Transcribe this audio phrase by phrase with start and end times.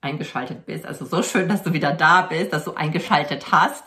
[0.00, 0.86] eingeschaltet bist.
[0.86, 3.84] Also so schön, dass du wieder da bist, dass du eingeschaltet hast.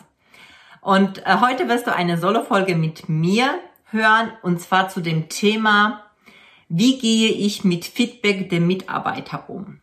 [0.82, 6.04] Und äh, heute wirst du eine Solo-Folge mit mir hören und zwar zu dem Thema,
[6.68, 9.80] wie gehe ich mit Feedback der Mitarbeiter um?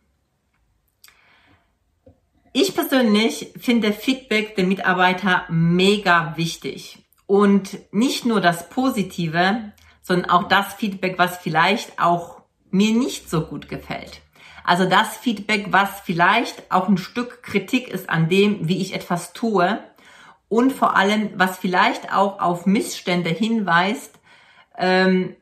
[2.53, 6.99] Ich persönlich finde Feedback der Mitarbeiter mega wichtig.
[7.25, 13.41] Und nicht nur das Positive, sondern auch das Feedback, was vielleicht auch mir nicht so
[13.41, 14.21] gut gefällt.
[14.63, 19.33] Also das Feedback, was vielleicht auch ein Stück Kritik ist an dem, wie ich etwas
[19.33, 19.79] tue
[20.49, 24.19] und vor allem, was vielleicht auch auf Missstände hinweist,
[24.77, 25.35] ähm,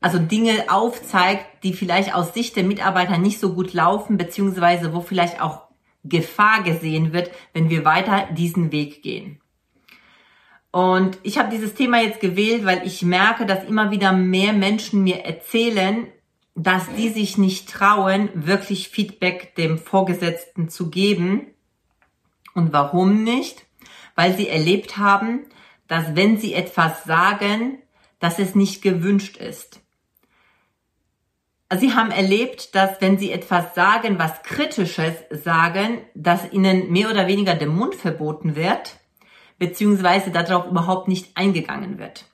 [0.00, 5.02] also Dinge aufzeigt, die vielleicht aus Sicht der Mitarbeiter nicht so gut laufen, beziehungsweise wo
[5.02, 5.68] vielleicht auch
[6.04, 9.40] Gefahr gesehen wird, wenn wir weiter diesen Weg gehen.
[10.72, 15.02] Und ich habe dieses Thema jetzt gewählt, weil ich merke, dass immer wieder mehr Menschen
[15.02, 16.06] mir erzählen,
[16.54, 21.46] dass die sich nicht trauen, wirklich Feedback dem Vorgesetzten zu geben.
[22.54, 23.64] Und warum nicht?
[24.14, 25.46] Weil sie erlebt haben,
[25.86, 27.78] dass wenn sie etwas sagen,
[28.18, 29.80] dass es nicht gewünscht ist.
[31.78, 37.28] Sie haben erlebt, dass wenn sie etwas sagen, was Kritisches sagen, dass ihnen mehr oder
[37.28, 38.96] weniger der Mund verboten wird,
[39.58, 42.24] beziehungsweise darauf überhaupt nicht eingegangen wird.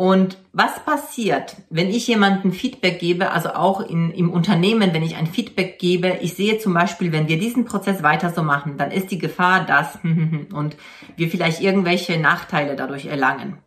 [0.00, 5.16] Und was passiert, wenn ich jemandem Feedback gebe, also auch in, im Unternehmen, wenn ich
[5.16, 8.92] ein Feedback gebe, ich sehe zum Beispiel, wenn wir diesen Prozess weiter so machen, dann
[8.92, 9.98] ist die Gefahr, dass
[10.54, 10.74] und
[11.16, 13.58] wir vielleicht irgendwelche Nachteile dadurch erlangen.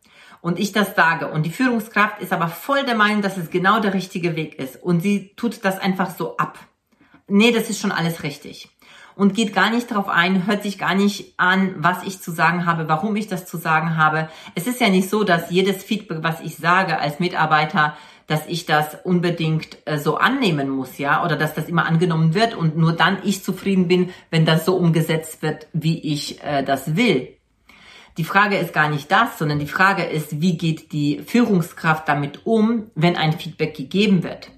[0.41, 1.27] Und ich das sage.
[1.27, 4.81] Und die Führungskraft ist aber voll der Meinung, dass es genau der richtige Weg ist.
[4.81, 6.57] Und sie tut das einfach so ab.
[7.27, 8.72] Nee, das ist schon alles richtig
[9.15, 12.65] und geht gar nicht darauf ein, hört sich gar nicht an, was ich zu sagen
[12.65, 14.29] habe, warum ich das zu sagen habe.
[14.55, 17.95] Es ist ja nicht so, dass jedes Feedback, was ich sage als Mitarbeiter,
[18.27, 22.55] dass ich das unbedingt äh, so annehmen muss, ja, oder dass das immer angenommen wird
[22.55, 26.95] und nur dann ich zufrieden bin, wenn das so umgesetzt wird, wie ich äh, das
[26.95, 27.29] will.
[28.17, 32.45] Die Frage ist gar nicht das, sondern die Frage ist, wie geht die Führungskraft damit
[32.45, 34.51] um, wenn ein Feedback gegeben wird.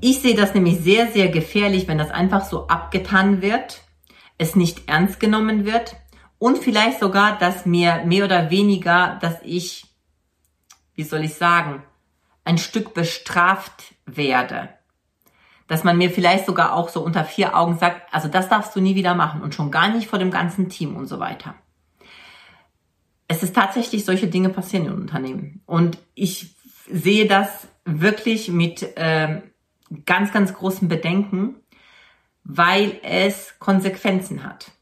[0.00, 3.82] Ich sehe das nämlich sehr, sehr gefährlich, wenn das einfach so abgetan wird,
[4.38, 5.96] es nicht ernst genommen wird
[6.38, 9.86] und vielleicht sogar, dass mir mehr oder weniger, dass ich,
[10.94, 11.82] wie soll ich sagen,
[12.44, 14.70] ein Stück bestraft werde.
[15.68, 18.80] Dass man mir vielleicht sogar auch so unter vier Augen sagt, also das darfst du
[18.80, 21.54] nie wieder machen und schon gar nicht vor dem ganzen Team und so weiter.
[23.28, 25.62] Es ist tatsächlich solche Dinge passieren in Unternehmen.
[25.64, 26.56] Und ich
[26.90, 29.42] sehe das wirklich mit, ähm,
[30.06, 31.56] ganz, ganz großen Bedenken,
[32.44, 34.72] weil es Konsequenzen hat.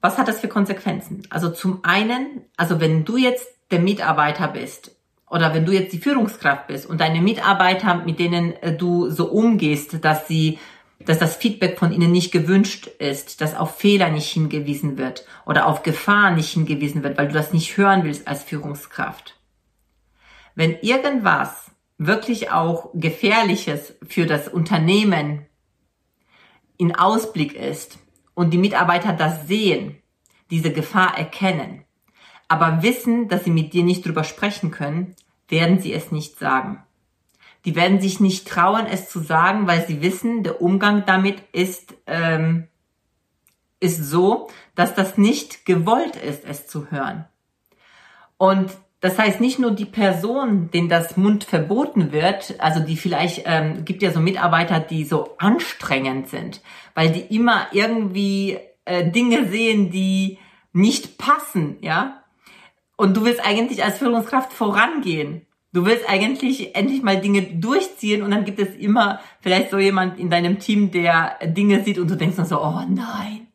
[0.00, 1.22] Was hat das für Konsequenzen?
[1.30, 4.96] Also zum einen, also wenn du jetzt der Mitarbeiter bist
[5.30, 9.26] oder wenn du jetzt die Führungskraft bist und deine Mitarbeiter, mit denen äh, du so
[9.26, 10.58] umgehst, dass sie,
[10.98, 15.66] dass das Feedback von ihnen nicht gewünscht ist, dass auf Fehler nicht hingewiesen wird oder
[15.66, 19.36] auf Gefahr nicht hingewiesen wird, weil du das nicht hören willst als Führungskraft.
[20.54, 25.46] Wenn irgendwas wirklich auch Gefährliches für das Unternehmen
[26.76, 27.98] in Ausblick ist
[28.34, 29.98] und die Mitarbeiter das sehen,
[30.50, 31.84] diese Gefahr erkennen,
[32.48, 35.14] aber wissen, dass sie mit dir nicht drüber sprechen können,
[35.48, 36.82] werden sie es nicht sagen.
[37.64, 41.94] Die werden sich nicht trauen, es zu sagen, weil sie wissen, der Umgang damit ist,
[42.06, 42.66] ähm,
[43.78, 47.26] ist so, dass das nicht gewollt ist, es zu hören.
[48.36, 48.72] Und
[49.02, 53.84] das heißt, nicht nur die Person, denen das Mund verboten wird, also die vielleicht, ähm,
[53.84, 56.60] gibt ja so Mitarbeiter, die so anstrengend sind,
[56.94, 60.38] weil die immer irgendwie äh, Dinge sehen, die
[60.72, 62.22] nicht passen, ja.
[62.96, 65.46] Und du willst eigentlich als Führungskraft vorangehen.
[65.72, 70.20] Du willst eigentlich endlich mal Dinge durchziehen und dann gibt es immer vielleicht so jemand
[70.20, 73.48] in deinem Team, der Dinge sieht und du denkst dann so, oh nein,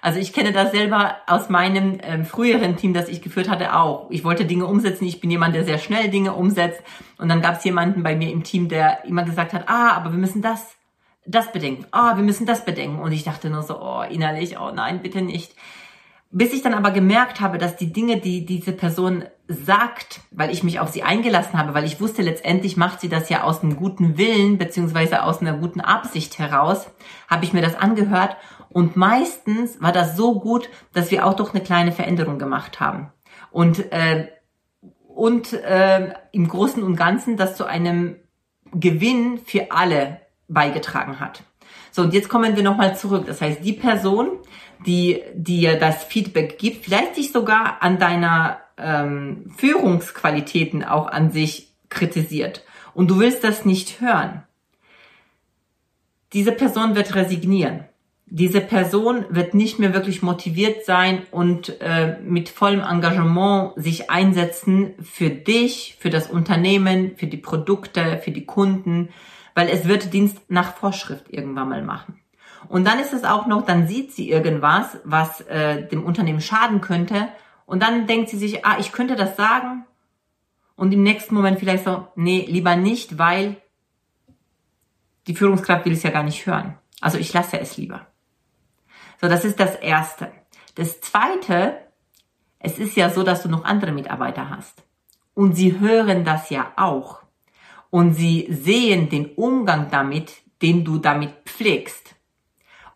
[0.00, 4.10] also ich kenne das selber aus meinem ähm, früheren Team, das ich geführt hatte, auch.
[4.10, 5.04] Ich wollte Dinge umsetzen.
[5.06, 6.82] Ich bin jemand, der sehr schnell Dinge umsetzt.
[7.18, 10.12] Und dann gab es jemanden bei mir im Team, der immer gesagt hat, ah, aber
[10.12, 10.76] wir müssen das,
[11.26, 11.86] das bedenken.
[11.90, 13.00] Ah, wir müssen das bedenken.
[13.00, 15.54] Und ich dachte nur so, oh, innerlich, oh nein, bitte nicht.
[16.30, 20.62] Bis ich dann aber gemerkt habe, dass die Dinge, die diese Person sagt, weil ich
[20.62, 23.76] mich auf sie eingelassen habe, weil ich wusste, letztendlich macht sie das ja aus einem
[23.76, 26.90] guten Willen beziehungsweise aus einer guten Absicht heraus,
[27.28, 28.36] habe ich mir das angehört
[28.70, 33.10] und meistens war das so gut, dass wir auch doch eine kleine Veränderung gemacht haben
[33.50, 34.28] und äh,
[35.06, 38.16] und äh, im Großen und Ganzen das zu einem
[38.72, 41.42] Gewinn für alle beigetragen hat.
[41.90, 43.24] So und jetzt kommen wir nochmal zurück.
[43.26, 44.38] Das heißt, die Person,
[44.86, 51.72] die dir das Feedback gibt, vielleicht dich sogar an deiner ähm, Führungsqualitäten auch an sich
[51.88, 52.64] kritisiert
[52.94, 54.44] und du willst das nicht hören,
[56.32, 57.84] diese Person wird resignieren.
[58.30, 64.94] Diese Person wird nicht mehr wirklich motiviert sein und äh, mit vollem Engagement sich einsetzen
[65.02, 69.08] für dich, für das Unternehmen, für die Produkte, für die Kunden,
[69.54, 72.20] weil es wird Dienst nach Vorschrift irgendwann mal machen.
[72.68, 76.80] Und dann ist es auch noch, dann sieht sie irgendwas, was äh, dem Unternehmen schaden
[76.80, 77.28] könnte
[77.64, 79.84] und dann denkt sie sich, ah, ich könnte das sagen.
[80.76, 83.56] Und im nächsten Moment vielleicht so, nee, lieber nicht, weil
[85.26, 86.78] die Führungskraft will es ja gar nicht hören.
[87.00, 88.06] Also ich lasse es lieber.
[89.20, 90.30] So, das ist das Erste.
[90.74, 91.78] Das Zweite,
[92.58, 94.84] es ist ja so, dass du noch andere Mitarbeiter hast.
[95.34, 97.22] Und sie hören das ja auch.
[97.90, 100.32] Und sie sehen den Umgang damit,
[100.62, 102.14] den du damit pflegst.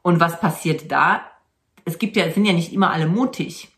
[0.02, 1.22] Und was passiert da?
[1.84, 3.72] Es gibt ja, sind ja nicht immer alle mutig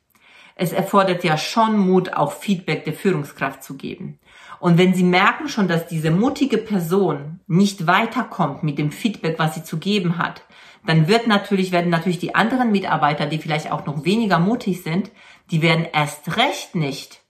[0.56, 4.19] es erfordert ja schon Mut, auch Feedback der Führungskraft zu geben.
[4.61, 9.56] Und wenn Sie merken schon, dass diese mutige Person nicht weiterkommt mit dem Feedback, was
[9.56, 10.44] sie zu geben hat,
[10.87, 15.11] dann wird natürlich, werden natürlich die anderen Mitarbeiter, die vielleicht auch noch weniger mutig sind,
[15.51, 17.23] die werden erst recht nicht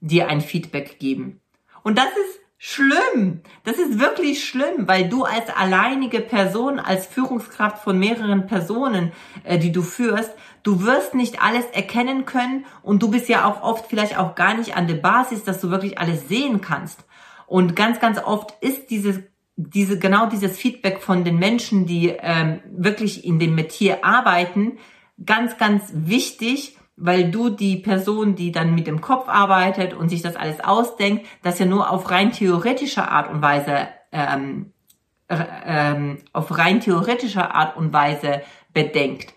[0.00, 1.40] dir ein Feedback geben.
[1.82, 3.40] Und das ist schlimm.
[3.64, 9.10] Das ist wirklich schlimm, weil du als alleinige Person, als Führungskraft von mehreren Personen,
[9.42, 10.30] äh, die du führst,
[10.62, 14.54] du wirst nicht alles erkennen können und du bist ja auch oft vielleicht auch gar
[14.54, 17.04] nicht an der Basis, dass du wirklich alles sehen kannst.
[17.48, 19.18] Und ganz, ganz oft ist dieses
[19.56, 24.78] diese genau dieses Feedback von den Menschen, die ähm, wirklich in dem Metier arbeiten,
[25.24, 30.22] ganz, ganz wichtig, weil du die Person, die dann mit dem Kopf arbeitet und sich
[30.22, 34.72] das alles ausdenkt, das ja nur auf rein theoretischer Art und Weise ähm,
[35.28, 39.34] ähm, auf rein theoretischer Art und Weise bedenkt.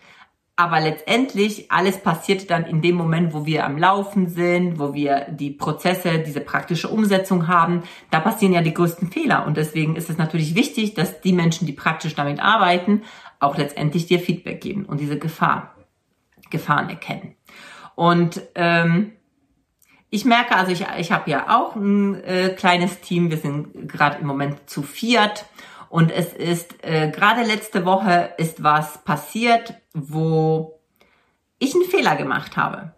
[0.58, 5.26] Aber letztendlich alles passiert dann in dem Moment, wo wir am Laufen sind, wo wir
[5.28, 7.82] die Prozesse, diese praktische Umsetzung haben.
[8.10, 9.46] Da passieren ja die größten Fehler.
[9.46, 13.02] Und deswegen ist es natürlich wichtig, dass die Menschen, die praktisch damit arbeiten,
[13.38, 15.74] auch letztendlich dir Feedback geben und diese Gefahr,
[16.48, 17.34] Gefahren erkennen.
[17.94, 19.12] Und ähm,
[20.08, 23.30] ich merke, also ich, ich habe ja auch ein äh, kleines Team.
[23.30, 25.44] Wir sind gerade im Moment zu viert.
[25.88, 30.80] Und es ist äh, gerade letzte Woche ist was passiert, wo
[31.58, 32.92] ich einen Fehler gemacht habe.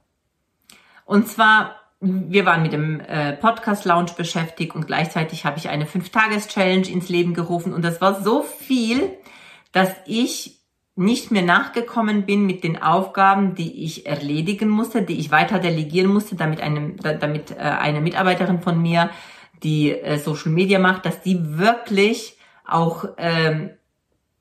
[1.04, 5.86] Und zwar, wir waren mit dem äh, Podcast Lounge beschäftigt und gleichzeitig habe ich eine
[5.86, 7.72] 5-Tages-Challenge ins Leben gerufen.
[7.72, 9.10] Und das war so viel,
[9.72, 10.58] dass ich
[10.96, 16.12] nicht mehr nachgekommen bin mit den Aufgaben, die ich erledigen musste, die ich weiter delegieren
[16.12, 19.10] musste, damit eine, damit äh, eine Mitarbeiterin von mir,
[19.62, 22.37] die äh, Social Media macht, dass die wirklich
[22.68, 23.70] auch ähm,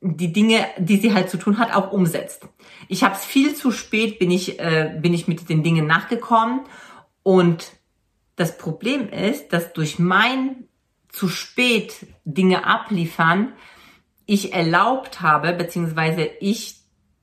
[0.01, 2.48] die Dinge, die sie halt zu tun hat, auch umsetzt.
[2.88, 6.62] Ich habe es viel zu spät, bin ich, äh, bin ich mit den Dingen nachgekommen
[7.24, 7.72] und
[8.36, 10.67] das Problem ist, dass durch mein
[11.10, 13.53] zu spät Dinge abliefern
[14.27, 16.75] ich erlaubt habe, beziehungsweise ich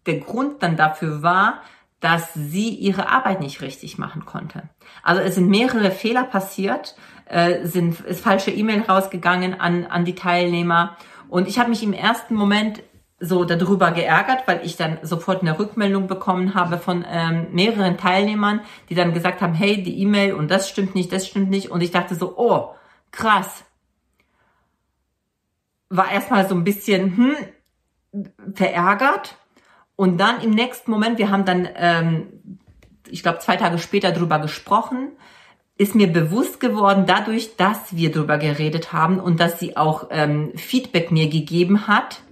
[0.06, 1.62] der Grund dann dafür war,
[2.00, 4.68] dass sie ihre Arbeit nicht richtig machen konnte.
[5.02, 6.96] Also es sind mehrere Fehler passiert,
[7.26, 10.96] äh, sind ist falsche E-Mail rausgegangen an an die Teilnehmer.
[11.28, 12.82] Und ich habe mich im ersten Moment
[13.20, 18.60] so darüber geärgert, weil ich dann sofort eine Rückmeldung bekommen habe von ähm, mehreren Teilnehmern,
[18.88, 21.70] die dann gesagt haben, hey, die E-Mail und das stimmt nicht, das stimmt nicht.
[21.70, 22.74] Und ich dachte so, oh,
[23.10, 23.64] krass,
[25.88, 27.36] war erstmal so ein bisschen hm,
[28.54, 29.36] verärgert.
[29.96, 32.58] Und dann im nächsten Moment, wir haben dann, ähm,
[33.08, 35.12] ich glaube, zwei Tage später drüber gesprochen,
[35.76, 40.52] ist mir bewusst geworden, dadurch, dass wir drüber geredet haben und dass sie auch ähm,
[40.56, 42.22] Feedback mir gegeben hat,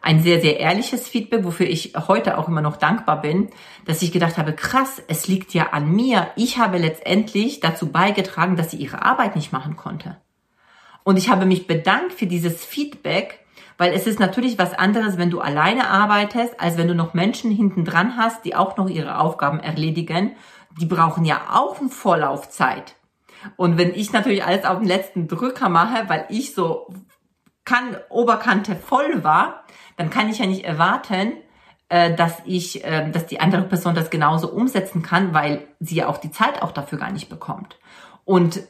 [0.00, 3.48] ein sehr, sehr ehrliches Feedback, wofür ich heute auch immer noch dankbar bin,
[3.84, 6.28] dass ich gedacht habe, krass, es liegt ja an mir.
[6.36, 10.16] Ich habe letztendlich dazu beigetragen, dass sie ihre Arbeit nicht machen konnte.
[11.02, 13.40] Und ich habe mich bedankt für dieses Feedback,
[13.76, 17.50] weil es ist natürlich was anderes, wenn du alleine arbeitest, als wenn du noch Menschen
[17.50, 20.32] hinten dran hast, die auch noch ihre Aufgaben erledigen.
[20.80, 22.94] Die brauchen ja auch eine Vorlaufzeit.
[23.56, 26.88] Und wenn ich natürlich alles auf den letzten Drücker mache, weil ich so
[27.64, 29.64] kann, Oberkante voll war,
[29.96, 31.32] dann kann ich ja nicht erwarten,
[31.88, 36.08] äh, dass ich, äh, dass die andere Person das genauso umsetzen kann, weil sie ja
[36.08, 37.78] auch die Zeit auch dafür gar nicht bekommt.
[38.24, 38.60] Und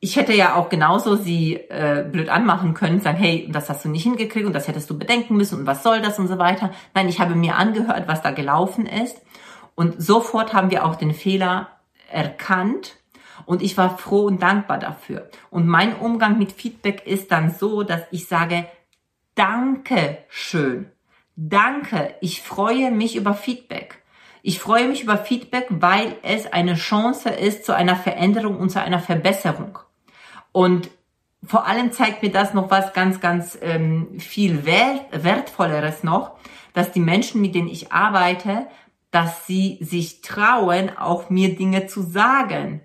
[0.00, 3.88] ich hätte ja auch genauso sie äh, blöd anmachen können, sagen, hey, das hast du
[3.88, 6.70] nicht hingekriegt und das hättest du bedenken müssen und was soll das und so weiter.
[6.94, 9.20] Nein, ich habe mir angehört, was da gelaufen ist
[9.76, 11.68] und sofort haben wir auch den Fehler
[12.10, 12.96] erkannt
[13.44, 15.30] und ich war froh und dankbar dafür.
[15.50, 18.66] Und mein Umgang mit Feedback ist dann so, dass ich sage,
[19.34, 20.90] danke schön.
[21.36, 22.14] Danke.
[22.20, 24.02] Ich freue mich über Feedback.
[24.42, 28.80] Ich freue mich über Feedback, weil es eine Chance ist zu einer Veränderung und zu
[28.80, 29.78] einer Verbesserung.
[30.52, 30.88] Und
[31.44, 36.32] vor allem zeigt mir das noch was ganz, ganz ähm, viel wert, wertvolleres noch,
[36.72, 38.66] dass die Menschen, mit denen ich arbeite,
[39.16, 42.82] dass sie sich trauen, auch mir Dinge zu sagen,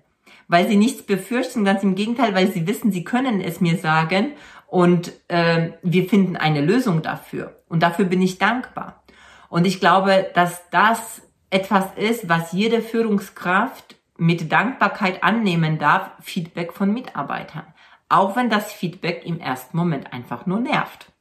[0.48, 4.32] weil sie nichts befürchten, ganz im Gegenteil, weil sie wissen, sie können es mir sagen
[4.66, 7.60] und äh, wir finden eine Lösung dafür.
[7.68, 9.02] Und dafür bin ich dankbar.
[9.50, 11.20] Und ich glaube, dass das
[11.50, 17.66] etwas ist, was jede Führungskraft mit Dankbarkeit annehmen darf, Feedback von Mitarbeitern.
[18.08, 21.11] Auch wenn das Feedback im ersten Moment einfach nur nervt.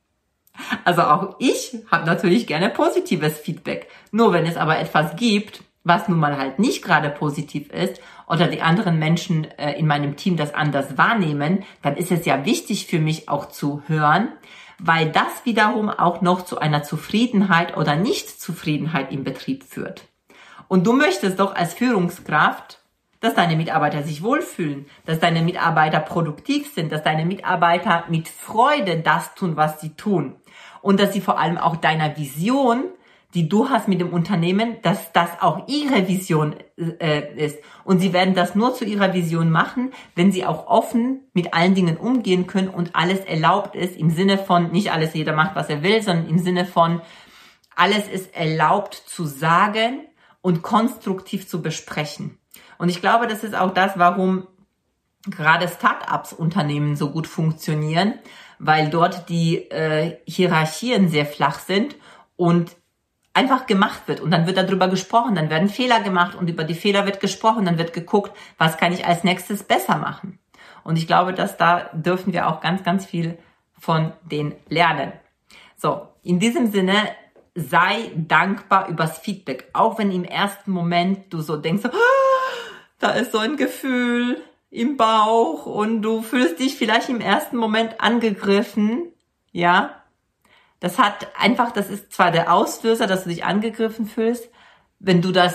[0.84, 3.90] Also auch ich habe natürlich gerne positives Feedback.
[4.12, 8.48] Nur wenn es aber etwas gibt, was nun mal halt nicht gerade positiv ist oder
[8.48, 12.86] die anderen Menschen äh, in meinem Team das anders wahrnehmen, dann ist es ja wichtig
[12.86, 14.30] für mich auch zu hören,
[14.80, 20.08] weil das wiederum auch noch zu einer Zufriedenheit oder Nichtzufriedenheit im Betrieb führt.
[20.68, 22.81] Und du möchtest doch als Führungskraft,
[23.22, 28.98] dass deine Mitarbeiter sich wohlfühlen, dass deine Mitarbeiter produktiv sind, dass deine Mitarbeiter mit Freude
[28.98, 30.36] das tun, was sie tun
[30.82, 32.86] und dass sie vor allem auch deiner Vision,
[33.34, 37.60] die du hast mit dem Unternehmen, dass das auch ihre Vision äh, ist.
[37.86, 41.76] Und sie werden das nur zu ihrer Vision machen, wenn sie auch offen mit allen
[41.76, 45.70] Dingen umgehen können und alles erlaubt ist, im Sinne von, nicht alles jeder macht, was
[45.70, 47.02] er will, sondern im Sinne von,
[47.76, 50.02] alles ist erlaubt zu sagen
[50.42, 52.41] und konstruktiv zu besprechen.
[52.78, 54.48] Und ich glaube, das ist auch das, warum
[55.26, 58.16] gerade Start-ups Unternehmen so gut funktionieren,
[58.60, 61.96] weil dort die äh, Hierarchien sehr flach sind
[62.36, 62.76] und
[63.34, 66.74] einfach gemacht wird und dann wird darüber gesprochen, dann werden Fehler gemacht und über die
[66.74, 70.40] Fehler wird gesprochen, dann wird geguckt, was kann ich als nächstes besser machen.
[70.84, 73.38] Und ich glaube, dass da dürfen wir auch ganz, ganz viel
[73.80, 75.14] von denen lernen.
[75.78, 76.96] So, in diesem Sinne,
[77.56, 82.21] sei dankbar übers Feedback, auch wenn im ersten Moment du so denkst, oh,
[83.02, 84.42] da ist so ein Gefühl,
[84.72, 89.12] im Bauch und du fühlst dich vielleicht im ersten Moment angegriffen,
[89.52, 89.98] ja.
[90.80, 94.50] Das hat einfach, das ist zwar der Auslöser, dass du dich angegriffen fühlst,
[94.98, 95.54] wenn du das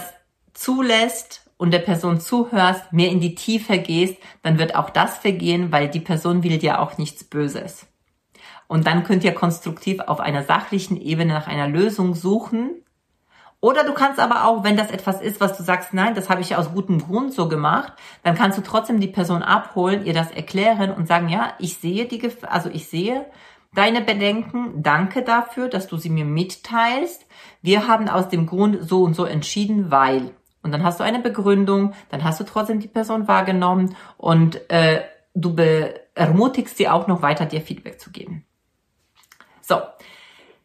[0.52, 5.72] zulässt und der Person zuhörst, mehr in die Tiefe gehst, dann wird auch das vergehen,
[5.72, 7.86] weil die Person will dir auch nichts Böses.
[8.68, 12.82] Und dann könnt ihr konstruktiv auf einer sachlichen Ebene nach einer Lösung suchen
[13.60, 16.40] oder du kannst aber auch, wenn das etwas ist, was du sagst, nein, das habe
[16.40, 20.30] ich aus gutem Grund so gemacht, dann kannst du trotzdem die Person abholen, ihr das
[20.30, 23.26] erklären und sagen, ja, ich sehe die, also ich sehe
[23.74, 27.26] deine Bedenken, danke dafür, dass du sie mir mitteilst.
[27.62, 30.32] Wir haben aus dem Grund so und so entschieden, weil.
[30.62, 35.02] Und dann hast du eine Begründung, dann hast du trotzdem die Person wahrgenommen und äh,
[35.34, 35.54] du
[36.14, 38.44] ermutigst sie auch noch weiter, dir Feedback zu geben.
[39.60, 39.80] So,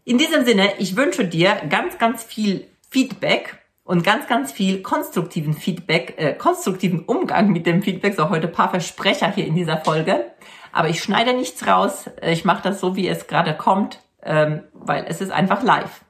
[0.03, 5.53] in diesem Sinne, ich wünsche dir ganz, ganz viel Feedback und ganz, ganz viel konstruktiven
[5.53, 8.15] Feedback, äh, konstruktiven Umgang mit dem Feedback.
[8.15, 10.31] So heute paar Versprecher hier in dieser Folge.
[10.74, 12.10] Aber ich schneide nichts raus.
[12.21, 16.03] Ich mache das so, wie es gerade kommt, ähm, weil es ist einfach live.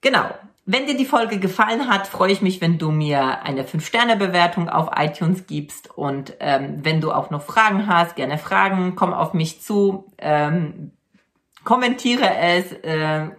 [0.00, 0.30] Genau.
[0.66, 4.90] Wenn dir die Folge gefallen hat, freue ich mich, wenn du mir eine 5-Sterne-Bewertung auf
[4.96, 5.90] iTunes gibst.
[5.96, 10.92] Und ähm, wenn du auch noch Fragen hast, gerne Fragen, komm auf mich zu, ähm,
[11.64, 13.30] kommentiere es, äh,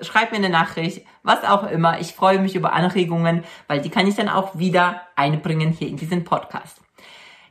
[0.00, 2.00] schreib mir eine Nachricht, was auch immer.
[2.00, 5.96] Ich freue mich über Anregungen, weil die kann ich dann auch wieder einbringen hier in
[5.96, 6.80] diesen Podcast.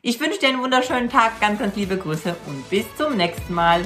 [0.01, 3.81] Ich wünsche dir einen wunderschönen Tag, ganz, ganz liebe Grüße und bis zum nächsten Mal.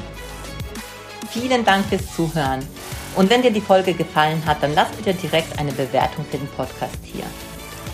[1.29, 2.67] Vielen Dank fürs Zuhören.
[3.15, 6.47] Und wenn dir die Folge gefallen hat, dann lass bitte direkt eine Bewertung für den
[6.49, 7.23] Podcast hier.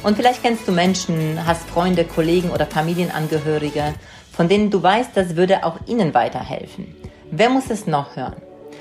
[0.04, 3.94] Und vielleicht kennst du Menschen, hast Freunde, Kollegen oder Familienangehörige,
[4.32, 6.96] von denen du weißt, das würde auch ihnen weiterhelfen.
[7.32, 8.45] Wer muss es noch hören?